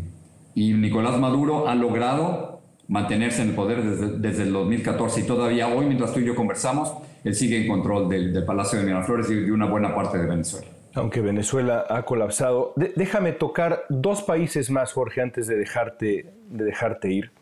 [0.55, 5.87] Y Nicolás Maduro ha logrado mantenerse en el poder desde, el 2014 y todavía hoy,
[5.87, 6.93] mientras tú y yo conversamos,
[7.25, 10.67] él sigue en control del, Palacio de Miraflores y de una buena parte de Venezuela.
[10.95, 12.73] Aunque Venezuela ha colapsado.
[12.77, 17.33] déjame tocar dos países más, Jorge, antes de dejarte, de dejarte ir.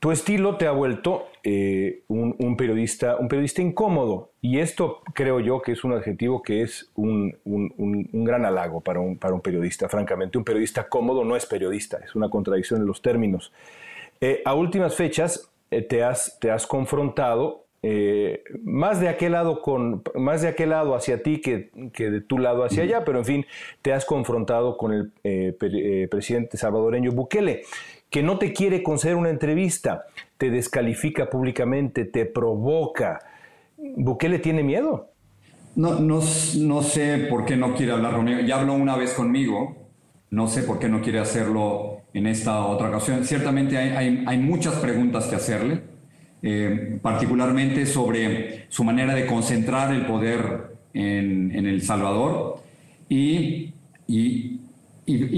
[0.00, 5.60] Tu estilo te ha vuelto eh, un, periodista, un periodista incómodo y esto creo yo
[5.60, 7.36] que es un adjetivo que es un,
[8.12, 9.90] gran halago para un, para un periodista.
[9.90, 13.52] Francamente, un periodista cómodo no es periodista, es una contradicción en los términos.
[14.22, 17.59] Eh, a últimas fechas eh, te, has, te has confrontado
[18.62, 22.38] más de aquel lado con más de aquel lado hacia ti que, que, de tu
[22.38, 23.46] lado hacia allá, pero en fin,
[23.80, 27.62] te has confrontado con el presidente salvadoreño Bukele
[28.10, 30.04] que no te quiere conceder una entrevista,
[30.36, 33.20] te descalifica públicamente, te provoca.
[33.78, 35.12] ¿Bukele tiene miedo?
[35.76, 36.20] No, no,
[36.58, 38.40] no sé por qué no quiere hablar conmigo.
[38.40, 39.76] Ya habló una vez conmigo,
[40.30, 43.24] no sé por qué no quiere hacerlo en esta otra ocasión.
[43.24, 45.80] Ciertamente hay, hay, muchas preguntas que hacerle,
[46.42, 52.62] eh, particularmente sobre su manera de concentrar el poder en, El Salvador
[53.08, 53.74] y,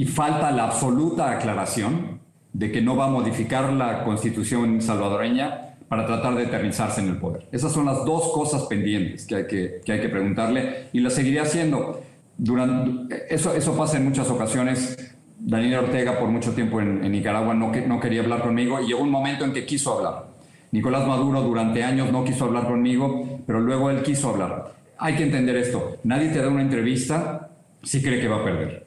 [0.07, 2.21] falta la absoluta aclaración
[2.53, 7.17] de que no va a modificar la constitución salvadoreña para tratar de eternizarse en el
[7.17, 7.49] poder.
[7.51, 11.11] Esas son las dos cosas pendientes que hay que, que, hay que preguntarle y la
[11.11, 12.03] seguiré haciendo.
[12.37, 15.15] Durante, eso, eso pasa en muchas ocasiones.
[15.38, 19.11] Daniel Ortega por mucho tiempo en, Nicaragua no, no quería hablar conmigo y llegó un
[19.11, 20.32] momento en que quiso hablar.
[20.73, 24.73] Nicolás Maduro durante años no quiso hablar conmigo, pero luego él quiso hablar.
[24.97, 25.99] Hay que entender esto.
[26.03, 27.51] Nadie te da una entrevista
[27.83, 28.87] si cree que va a perder.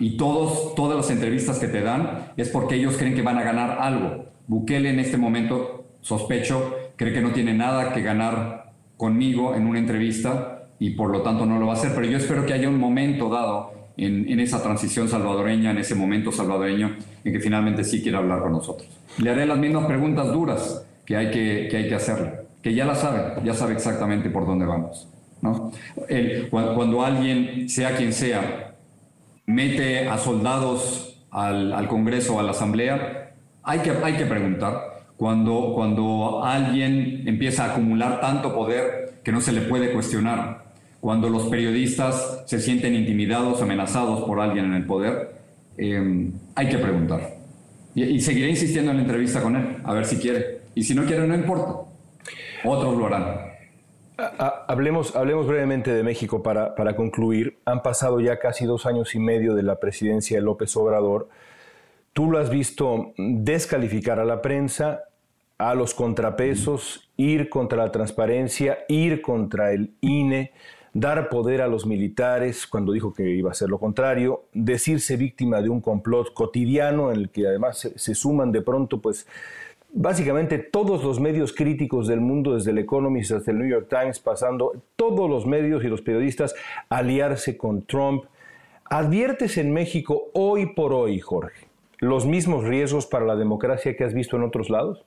[0.00, 3.44] Y todos, todas las entrevistas que te dan es porque ellos creen que van a
[3.44, 4.24] ganar algo.
[4.48, 9.78] Bukele en este momento, sospecho, cree que no tiene nada que ganar conmigo en una
[9.78, 11.92] entrevista y por lo tanto no lo va a hacer.
[11.94, 16.32] Pero yo espero que haya un momento dado en, esa transición salvadoreña, en ese momento
[16.32, 18.88] salvadoreño, en que finalmente sí quiera hablar con nosotros.
[19.18, 22.84] Le haré las mismas preguntas duras que hay que, que, hay que hacerle, que ya
[22.84, 25.08] la sabe, ya sabe exactamente por dónde vamos.
[25.42, 25.72] ¿no?
[26.50, 28.74] cuando alguien, sea quien sea,
[29.46, 34.94] mete a soldados al, al Congreso o a la Asamblea, hay que, hay que preguntar.
[35.16, 40.64] Cuando, cuando alguien empieza a acumular tanto poder que no se le puede cuestionar,
[41.00, 45.34] cuando los periodistas se sienten intimidados, amenazados por alguien en el poder,
[45.76, 47.36] em, hay que preguntar.
[47.94, 50.53] Y, y, seguiré insistiendo en la entrevista con él, a ver si quiere.
[50.74, 51.90] Y si no quiere, no importa.
[52.64, 53.54] Otros lo harán.
[54.68, 57.58] Hablemos, hablemos brevemente de México para, para, concluir.
[57.64, 61.28] Han pasado ya casi dos años y medio de la presidencia de López Obrador.
[62.12, 65.02] Tú lo has visto descalificar a la prensa,
[65.58, 70.52] a los contrapesos, ir contra la transparencia, ir contra el INE,
[70.92, 75.60] dar poder a los militares cuando dijo que iba a hacer lo contrario, decirse víctima
[75.60, 79.26] de un complot cotidiano en el que además se, se suman de pronto pues
[79.94, 84.18] básicamente todos los medios críticos del mundo, desde el Economist hasta el New York Times,
[84.18, 86.54] pasando todos los medios y los periodistas
[86.88, 88.24] aliarse con Trump.
[88.90, 91.68] ¿Adviertes en México hoy por hoy, Jorge,
[92.00, 95.04] los mismos riesgos para la democracia que has visto en otros lados?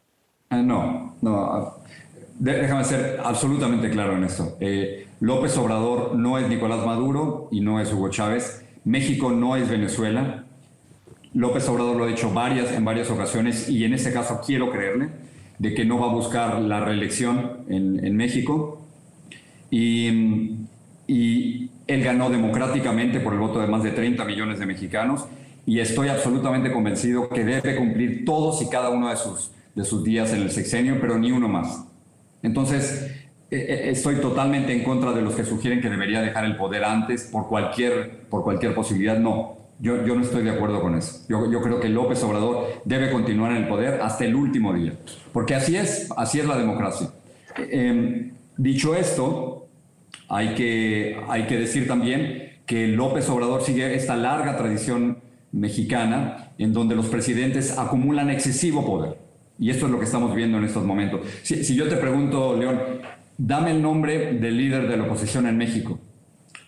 [0.50, 1.76] Eh, no, no.
[2.39, 4.58] Déjame ser absolutamente claro en esto.
[4.60, 8.65] Eh, López Obrador no es Nicolás Maduro y no es Hugo Chávez.
[8.86, 10.46] México no es Venezuela.
[11.38, 15.10] López Obrador lo ha dicho varias, en varias ocasiones y en este caso quiero creerle
[15.60, 18.82] de que no va a buscar la reelección en, México.
[19.69, 20.56] Y,
[21.06, 25.26] y él ganó democráticamente por el voto de más de 30 millones de mexicanos
[25.63, 30.04] y estoy absolutamente convencido que debe cumplir todos y cada uno de sus, de sus
[30.04, 31.86] días en el sexenio, pero ni uno más.
[32.41, 33.12] Entonces,
[33.52, 36.84] eh, eh, estoy totalmente en contra de los que sugieren que debería dejar el poder
[36.84, 39.19] antes por cualquier, por cualquier posibilidad.
[39.19, 41.25] No, yo, no estoy de acuerdo con eso.
[41.29, 44.93] Yo, creo que López Obrador debe continuar en el poder hasta el último día,
[45.33, 47.09] porque así es, así es la democracia.
[47.57, 49.67] Em, dicho esto,
[50.29, 55.19] hay que decir también que López Obrador sigue esta larga tradición
[55.51, 59.17] mexicana en donde los presidentes acumulan excesivo poder.
[59.59, 61.21] Y esto es lo que estamos viendo en estos momentos.
[61.43, 62.79] Si, yo te pregunto, León,
[63.37, 65.99] dame el nombre del líder de la oposición en México,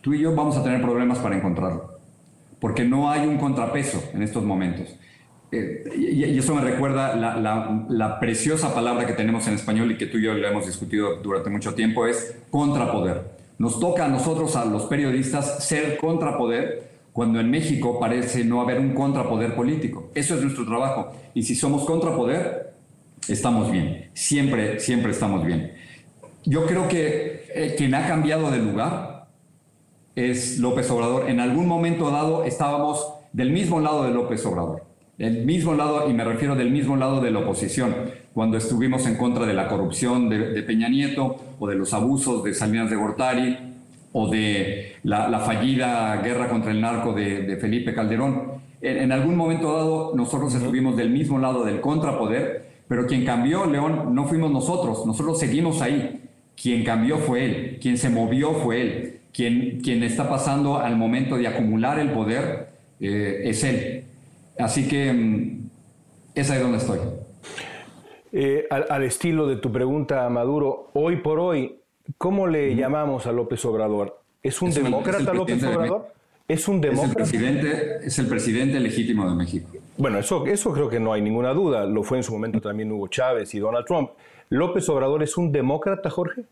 [0.01, 1.98] tú y yo vamos a tener problemas para encontrarlo,
[2.59, 4.87] porque no hay un contrapeso en estos momentos.
[5.51, 10.05] Eh, y, eso me recuerda la, la, preciosa palabra que tenemos en español y que
[10.05, 13.39] tú y yo le hemos discutido durante mucho tiempo, es contrapoder.
[13.57, 18.79] Nos toca a nosotros, a los periodistas, ser contrapoder cuando en México parece no haber
[18.79, 20.11] un contrapoder político.
[20.13, 21.11] Eso es nuestro trabajo.
[21.33, 22.73] Y si somos contrapoder,
[23.27, 24.09] estamos bien.
[24.13, 25.73] Siempre, siempre estamos bien.
[26.45, 29.18] Yo creo que eh, quien ha cambiado de lugar
[30.19, 31.29] es López Obrador.
[31.29, 34.83] En algún momento dado estábamos del mismo lado de López Obrador.
[35.17, 37.93] Del mismo lado, y me refiero del mismo lado de la oposición,
[38.33, 42.43] cuando estuvimos en contra de la corrupción de, de Peña Nieto o de los abusos
[42.43, 43.57] de Salinas de Gortari
[44.11, 48.59] o de la, fallida guerra contra el narco de, Felipe Calderón.
[48.81, 54.15] En, algún momento dado nosotros estuvimos del mismo lado del contrapoder, pero quien cambió, León,
[54.15, 56.21] no fuimos nosotros, nosotros seguimos ahí.
[56.59, 61.37] Quien cambió fue él, quien se movió fue él, quien, quien está pasando al momento
[61.37, 64.03] de acumular el poder eh, es él.
[64.57, 65.69] Así que mm,
[66.35, 66.99] es ahí donde estoy.
[68.31, 71.79] Eh, al, estilo de tu pregunta, Maduro, hoy por hoy,
[72.17, 74.21] ¿Cómo le llamamos a López Obrador?
[74.41, 76.07] ¿Es un demócrata López Obrador?
[76.47, 77.23] ¿Es un demócrata?
[77.23, 79.69] Es el, presidente, es el presidente legítimo de México.
[79.97, 81.85] Bueno, eso, eso creo que no hay ninguna duda.
[81.85, 84.09] Lo fue en su momento también Hugo Chávez y Donald Trump.
[84.49, 86.45] ¿López Obrador es un demócrata, Jorge?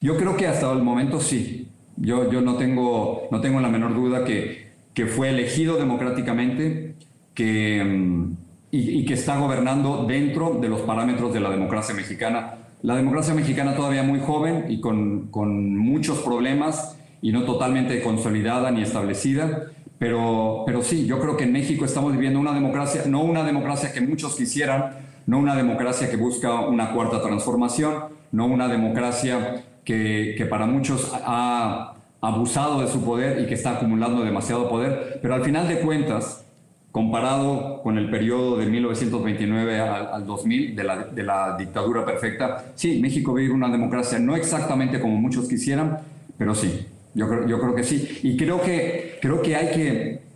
[0.00, 1.68] Yo creo que hasta el momento sí.
[1.96, 6.94] Yo, yo no, tengo, no tengo la menor duda que, que fue elegido democráticamente
[7.34, 8.36] que, mm,
[8.70, 12.54] y, y que está gobernando dentro de los parámetros de la democracia mexicana.
[12.82, 18.70] La democracia mexicana todavía muy joven y con, con muchos problemas y no totalmente consolidada
[18.70, 23.22] ni establecida, pero, pero sí, yo creo que en México estamos viviendo una democracia, no
[23.22, 27.94] una democracia que muchos quisieran, no una democracia que busca una cuarta transformación,
[28.32, 34.24] no una democracia que, para muchos ha abusado de su poder y que está acumulando
[34.24, 36.44] demasiado poder, pero al final de cuentas,
[36.90, 42.98] comparado con el periodo de 1929 al, 2000 de la, de la, dictadura perfecta, sí,
[43.00, 45.98] México vive una democracia no exactamente como muchos quisieran,
[46.36, 48.18] pero sí, yo creo, yo creo que sí.
[48.24, 50.26] Y creo que, creo que hay que...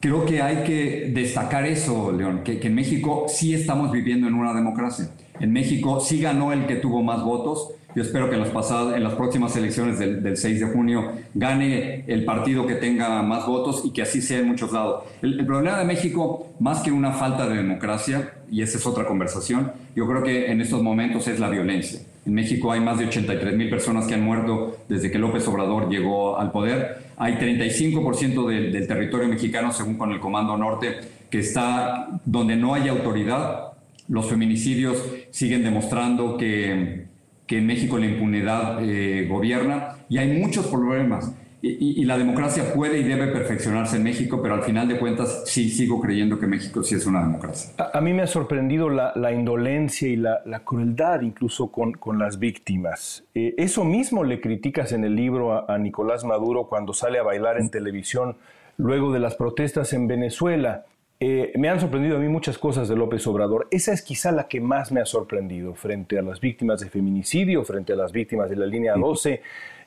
[0.00, 4.34] Creo que hay que destacar eso, León, que, que en México sí estamos viviendo en
[4.34, 5.10] una democracia.
[5.38, 8.96] En México sí ganó el que tuvo más votos, yo espero que en las, pasadas,
[8.96, 13.82] en las próximas elecciones del, 6 de junio gane el partido que tenga más votos
[13.84, 15.04] y que así sea en muchos lados.
[15.20, 19.72] El, problema de México, más que una falta de democracia, y esa es otra conversación,
[19.94, 22.00] yo creo que en estos momentos es la violencia.
[22.24, 25.90] En México hay más de 83 mil personas que han muerto desde que López Obrador
[25.90, 27.10] llegó al poder.
[27.16, 32.74] Hay 35% del, del territorio mexicano, según con el Comando Norte, que está donde no
[32.74, 33.72] hay autoridad.
[34.08, 37.11] Los feminicidios siguen demostrando que
[37.46, 41.34] que en México la impunidad eh, gobierna y hay muchos problemas.
[41.64, 45.70] Y, la democracia puede y debe perfeccionarse en México, pero al final de cuentas sí
[45.70, 47.72] sigo creyendo que México sí es una democracia.
[47.92, 53.22] A, mí me ha sorprendido la, indolencia y la, crueldad incluso con, con las víctimas.
[53.36, 57.60] Eh, eso mismo le criticas en el libro a Nicolás Maduro cuando sale a bailar
[57.60, 58.34] en televisión
[58.76, 60.84] luego de las protestas en Venezuela.
[61.24, 63.68] Eh, me han sorprendido a mí muchas cosas de López Obrador.
[63.70, 67.62] Esa es quizá la que más me ha sorprendido frente a las víctimas de feminicidio,
[67.62, 69.32] frente a las víctimas de la línea 12.
[69.32, 69.40] Eh,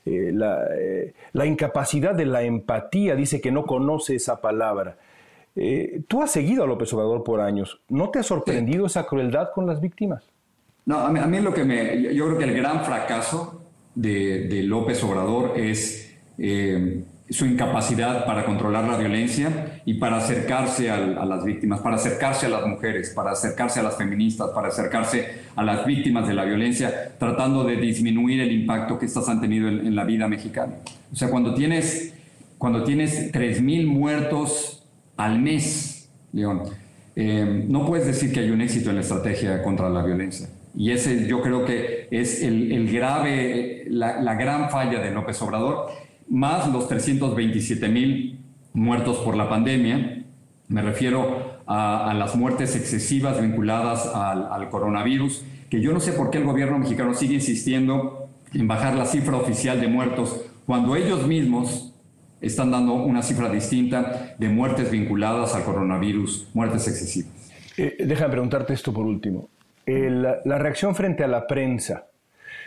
[0.05, 4.97] eh, la, incapacidad de la empatía, dice que no conoce esa palabra.
[6.07, 7.81] tú has seguido a López Obrador por años.
[7.89, 10.23] ¿No te ha sorprendido esa crueldad con las víctimas?
[10.85, 12.13] No, a mí, lo que me.
[12.13, 13.61] Yo creo que el gran fracaso
[13.93, 16.17] de, de López Obrador es
[17.29, 22.49] su incapacidad para controlar la violencia y para acercarse a, las víctimas, para acercarse a
[22.49, 27.13] las mujeres, para acercarse a las feministas, para acercarse a las víctimas de la violencia,
[27.17, 30.73] tratando de disminuir el impacto que estas han tenido en, la vida mexicana.
[31.11, 32.13] O sea, cuando tienes
[32.57, 34.83] cuando tienes 3.000 muertos
[35.17, 36.63] al mes, León,
[37.15, 40.49] eh, no puedes decir que hay un éxito en la estrategia contra la violencia.
[40.77, 45.89] Y ese yo creo que es el, grave, la, gran falla de López Obrador,
[46.27, 48.39] más los 327 mil
[48.73, 50.25] muertos por la pandemia.
[50.67, 56.37] Me refiero a, las muertes excesivas vinculadas al, coronavirus, que yo no sé por qué
[56.39, 61.93] el gobierno mexicano sigue insistiendo en bajar la cifra oficial de muertos cuando ellos mismos
[62.41, 67.31] están dando una cifra distinta de muertes vinculadas al coronavirus, muertes excesivas.
[67.77, 69.49] Eh, déjame preguntarte esto por último.
[69.85, 72.07] la reacción frente a la prensa.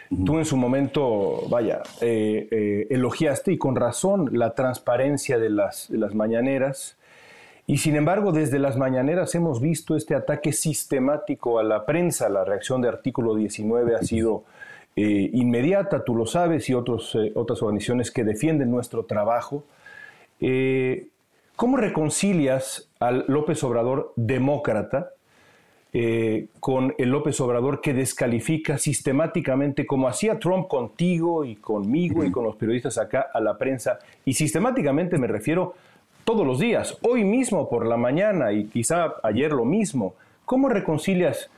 [0.08, 5.90] Tú en su momento, vaya, eh, eh, elogiaste y con razón la transparencia de las,
[5.90, 6.96] las mañaneras.
[7.66, 12.30] Y sin embargo, desde las mañaneras hemos visto este ataque sistemático a la prensa.
[12.30, 14.44] La reacción de artículo 19 ha sido
[14.96, 19.64] eh, inmediata, tú lo sabes, y otras organizaciones que defienden nuestro trabajo.
[21.56, 25.10] ¿Cómo reconcilias al López Obrador demócrata
[26.60, 32.44] con el López Obrador que descalifica sistemáticamente, como hacía Trump contigo y conmigo y con
[32.44, 33.98] los periodistas acá, a la prensa?
[34.24, 35.74] Y sistemáticamente me refiero
[36.24, 40.14] todos los días, hoy mismo por la mañana y quizá ayer lo mismo.
[40.44, 41.50] ¿Cómo reconcilias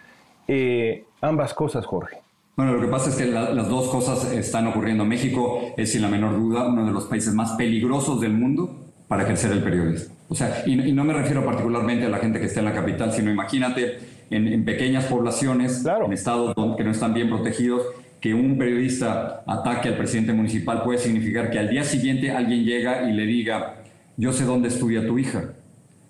[1.20, 2.18] ambas cosas, Jorge?
[2.56, 5.04] Bueno, lo que pasa es que las dos cosas están ocurriendo.
[5.04, 8.76] México es, sin la menor duda, uno de los países más peligrosos del mundo
[9.08, 10.14] para ejercer el periodismo.
[10.28, 13.12] O sea, y, no me refiero particularmente a la gente que está en la capital,
[13.12, 13.98] sino imagínate
[14.30, 17.82] en, pequeñas poblaciones, en estados que no están bien protegidos,
[18.20, 23.08] que un periodista ataque al presidente municipal puede significar que al día siguiente alguien llega
[23.08, 23.82] y le diga,
[24.16, 25.54] yo sé dónde estudia tu hija,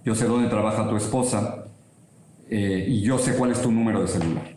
[0.05, 1.67] yo sé dónde trabaja tu esposa
[2.49, 4.57] eh, y yo sé cuál es tu número de celular.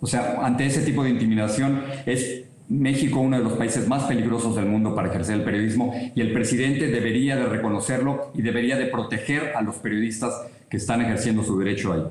[0.00, 4.54] O sea, ante ese tipo de intimidación es México uno de los países más peligrosos
[4.54, 8.86] del mundo para ejercer el periodismo y el presidente debería de reconocerlo y debería de
[8.86, 10.32] proteger a los periodistas
[10.68, 12.02] que están ejerciendo su derecho ahí.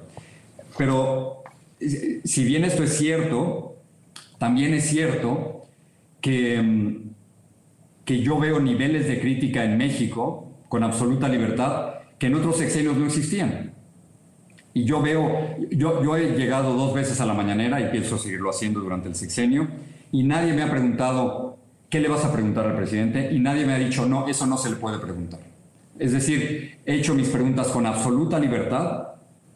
[0.79, 1.43] Pero
[2.23, 3.75] si bien esto es cierto,
[4.37, 5.65] también es cierto
[6.21, 7.09] que, mm,
[8.05, 12.95] que yo veo niveles de crítica en México con absoluta libertad que en otros sexenios
[12.95, 13.73] no existían.
[14.73, 18.49] Y yo veo, yo, yo he llegado dos veces a la mañanera y pienso seguirlo
[18.49, 19.67] haciendo durante el sexenio,
[20.13, 21.57] y nadie me ha preguntado,
[21.89, 23.33] ¿qué le vas a preguntar al presidente?
[23.33, 25.41] Y nadie me ha dicho, no, eso no se le puede preguntar.
[25.97, 29.08] Es decir, he hecho mis preguntas con absoluta libertad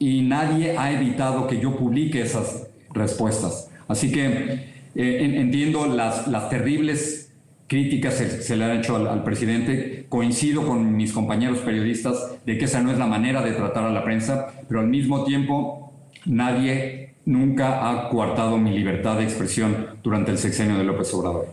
[0.04, 3.72] y nadie ha evitado que yo publique esas respuestas.
[3.88, 7.34] Así que eh, entiendo las, las terribles
[7.68, 10.06] críticas se, le han hecho al, presidente.
[10.10, 13.92] Coincido con mis compañeros periodistas de que esa no es la manera de tratar a
[13.92, 15.94] la prensa, pero al mismo tiempo
[16.26, 21.48] nadie nunca ha coartado mi libertad de expresión durante el sexenio de López Obrador.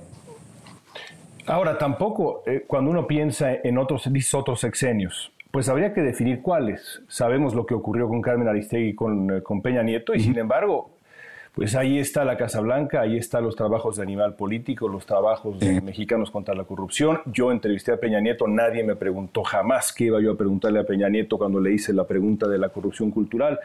[1.46, 7.02] Ahora, tampoco, eh, cuando uno piensa en otros, otros sexenios, pues habría que definir cuáles.
[7.08, 10.38] Sabemos lo que ocurrió con Carmen Aristegui y con, eh, con Peña Nieto, y sin
[10.38, 10.90] embargo,
[11.54, 15.58] pues ahí está la Casa Blanca, ahí están los trabajos de animal político, los trabajos
[15.58, 17.20] de mexicanos contra la corrupción.
[17.26, 20.84] Yo entrevisté a Peña Nieto, nadie me preguntó jamás qué iba yo a preguntarle a
[20.84, 23.58] Peña Nieto cuando le hice la pregunta de la corrupción cultural.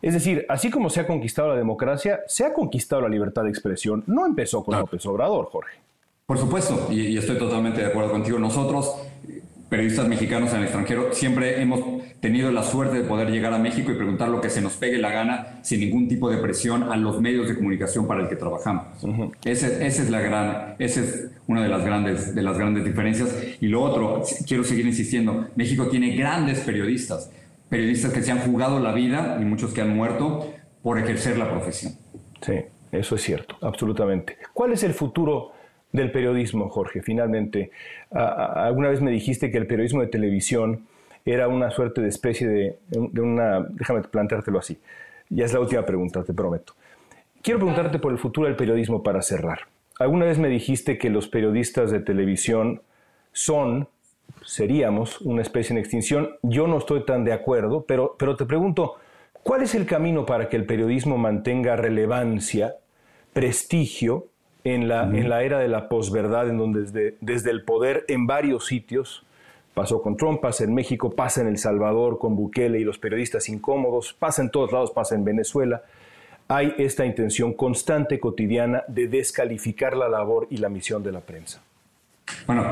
[0.00, 3.50] Es decir, así como se ha conquistado la democracia, se ha conquistado la libertad de
[3.50, 4.04] expresión.
[4.06, 5.78] No empezó con López Obrador, Jorge.
[6.24, 8.38] Por supuesto, y, y, estoy totalmente de acuerdo contigo.
[8.38, 9.07] Nosotros
[9.68, 11.80] periodistas mexicanos en el extranjero, siempre hemos
[12.20, 14.98] tenido la suerte de poder llegar a México y preguntar lo que se nos pegue
[14.98, 18.36] la gana sin ningún tipo de presión a los medios de comunicación para el que
[18.36, 18.86] trabajamos.
[19.44, 23.34] esa, es la gran, esa es una de las grandes, de las grandes diferencias.
[23.60, 27.30] Y lo otro, quiero seguir insistiendo, México tiene grandes periodistas,
[27.68, 30.52] periodistas que se han jugado la vida y muchos que han muerto
[30.82, 31.92] por ejercer la profesión.
[32.40, 32.54] Sí,
[32.90, 34.38] eso es cierto, absolutamente.
[34.54, 35.52] ¿Cuál es el futuro?
[35.92, 37.02] Del periodismo, Jorge.
[37.02, 37.70] Finalmente,
[38.10, 40.86] alguna vez me dijiste que el periodismo de televisión
[41.24, 42.78] era una suerte de especie de,
[43.20, 43.60] una...
[43.60, 44.78] Déjame planteártelo así.
[45.28, 46.74] Ya es la última pregunta, te prometo.
[47.42, 49.60] Quiero preguntarte por el futuro del periodismo para cerrar.
[49.98, 52.82] Alguna vez me dijiste que los periodistas de televisión
[53.32, 53.88] son,
[54.44, 56.30] seríamos, una especie en extinción.
[56.42, 58.94] Yo no estoy tan de acuerdo, pero, pero te pregunto,
[59.42, 62.76] ¿cuál es el camino para que el periodismo mantenga relevancia,
[63.32, 64.26] prestigio
[64.64, 68.26] en la, en la era de la posverdad, en donde desde, desde el poder en
[68.26, 69.24] varios sitios,
[69.74, 73.48] pasó con Trump, pasa en México, pasa en El Salvador con Bukele y los periodistas
[73.48, 75.82] incómodos, pasa en todos lados, pasa en Venezuela,
[76.48, 81.60] hay esta intención constante, cotidiana, de descalificar la labor y la misión de la prensa.
[82.46, 82.64] Bueno,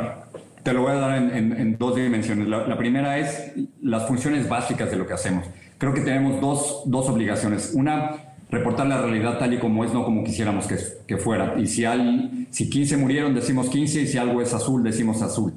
[0.63, 2.49] te lo voy a dar en, dos dimensiones.
[2.49, 5.47] La, primera es las funciones básicas de lo que hacemos.
[5.79, 7.73] Creo que tenemos dos, dos obligaciones.
[7.75, 10.67] Una, reportar la realidad tal y como es, no como quisiéramos
[11.07, 11.55] que, fuera.
[11.59, 15.53] Y si, hay, si 15 murieron, decimos 15, y si algo es azul, decimos azul.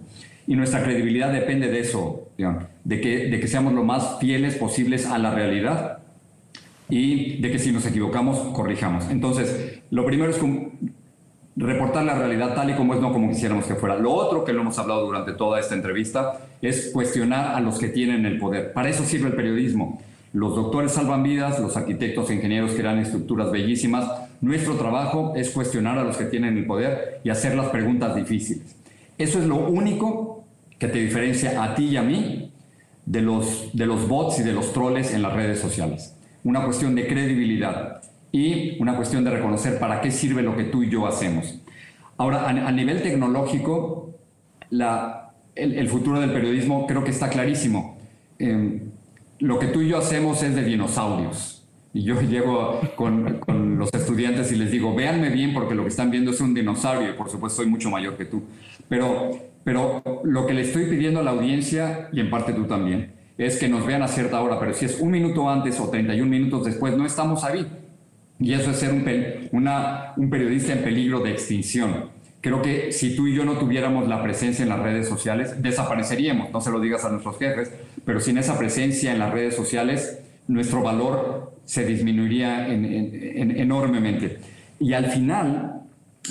[0.47, 2.29] Y nuestra credibilidad depende de eso,
[2.83, 5.99] de, que, de que seamos lo más fieles posibles a la realidad
[6.89, 9.05] y de que si nos equivocamos, corrijamos.
[9.11, 10.39] Entonces, lo primero es
[11.55, 13.95] reportar la realidad tal y como es, no como quisiéramos que fuera.
[13.95, 17.89] Lo otro que lo hemos hablado durante toda esta entrevista es cuestionar a los que
[17.89, 18.73] tienen el poder.
[18.73, 20.01] Para eso sirve el periodismo.
[20.31, 24.07] Los doctores salvan vidas, los arquitectos e ingenieros crean estructuras bellísimas.
[24.41, 28.75] Nuestro trabajo es cuestionar a los que tienen el poder y hacer las preguntas difíciles.
[29.17, 30.43] Eso es lo único
[30.77, 32.51] que te diferencia a ti y a mí
[33.05, 36.15] de los, de los bots y de los troles en las redes sociales.
[36.43, 38.01] Una cuestión de credibilidad
[38.31, 41.59] y una cuestión de reconocer para qué sirve lo que tú y yo hacemos.
[42.17, 44.11] Ahora, a, nivel tecnológico,
[44.69, 47.97] el, futuro del periodismo creo que está clarísimo.
[48.37, 48.88] Em,
[49.39, 51.63] lo que tú y yo hacemos es de dinosaurios.
[51.93, 55.89] Y yo llego con, con, los estudiantes y les digo, véanme bien porque lo que
[55.89, 58.43] están viendo es un dinosaurio y por supuesto soy mucho mayor que tú.
[58.87, 59.31] Pero,
[59.63, 63.57] pero lo que le estoy pidiendo a la audiencia, y en parte tú también, es
[63.57, 66.65] que nos vean a cierta hora, pero si es un minuto antes o 31 minutos
[66.65, 67.65] después, no estamos ahí.
[68.39, 69.05] Y eso es ser un,
[69.51, 72.09] una, un periodista en peligro de extinción.
[72.41, 76.51] Creo que si tú y yo no tuviéramos la presencia en las redes sociales, desapareceríamos.
[76.51, 77.71] No se lo digas a nuestros jefes,
[78.05, 84.39] pero sin esa presencia en las redes sociales, nuestro valor se disminuiría enormemente.
[84.79, 85.81] Y al final,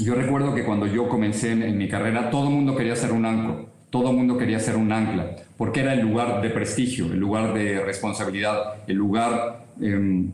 [0.01, 3.25] yo recuerdo que cuando yo comencé en, mi carrera, todo el mundo quería ser un
[3.25, 3.57] ancla,
[3.91, 7.55] todo el mundo quería ser un ancla, porque era el lugar de prestigio, el lugar
[7.55, 10.33] de responsabilidad, el lugar em,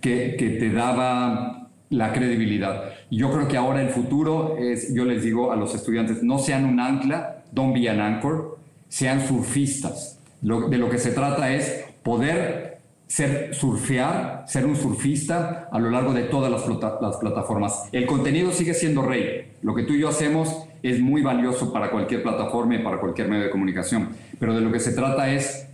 [0.00, 2.90] que, te daba la credibilidad.
[3.10, 6.64] Yo creo que ahora el futuro es, yo les digo a los estudiantes, no sean
[6.64, 8.58] un ancla, don't be an anchor,
[8.88, 10.13] sean surfistas.
[10.44, 16.12] De lo que se trata es poder ser surfear, ser un surfista a lo largo
[16.12, 16.66] de todas las,
[17.00, 17.88] las plataformas.
[17.92, 19.52] El contenido sigue siendo rey.
[19.62, 23.28] Lo que tú y yo hacemos es muy valioso para cualquier plataforma y para cualquier
[23.28, 24.10] medio de comunicación.
[24.38, 25.66] Pero de lo que se trata es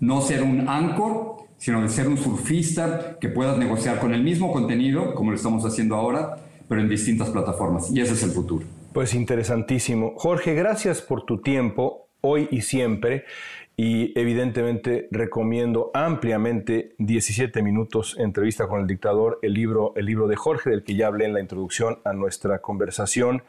[0.00, 4.52] no ser un anchor, sino de ser un surfista que puedas negociar con el mismo
[4.52, 6.36] contenido, como lo estamos haciendo ahora,
[6.66, 7.90] pero en distintas plataformas.
[7.90, 8.64] Y ese es el futuro.
[8.92, 10.14] Pues interesantísimo.
[10.16, 13.24] Jorge, gracias por tu tiempo hoy y siempre.
[13.80, 20.34] Y evidentemente recomiendo ampliamente 17 minutos entrevista con el dictador, el libro, el libro de
[20.34, 23.44] Jorge, del que ya hablé en la introducción a nuestra conversación.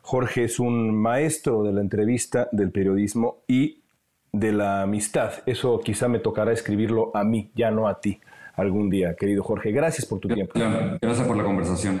[0.00, 3.82] Jorge es un maestro de la entrevista, del periodismo y
[4.30, 5.32] de la amistad.
[5.44, 8.20] Eso quizá me tocará escribirlo a mí, ya no a ti,
[8.54, 9.72] algún día, querido Jorge.
[9.72, 10.52] Gracias por tu tiempo.
[10.54, 12.00] Gracias por la conversación.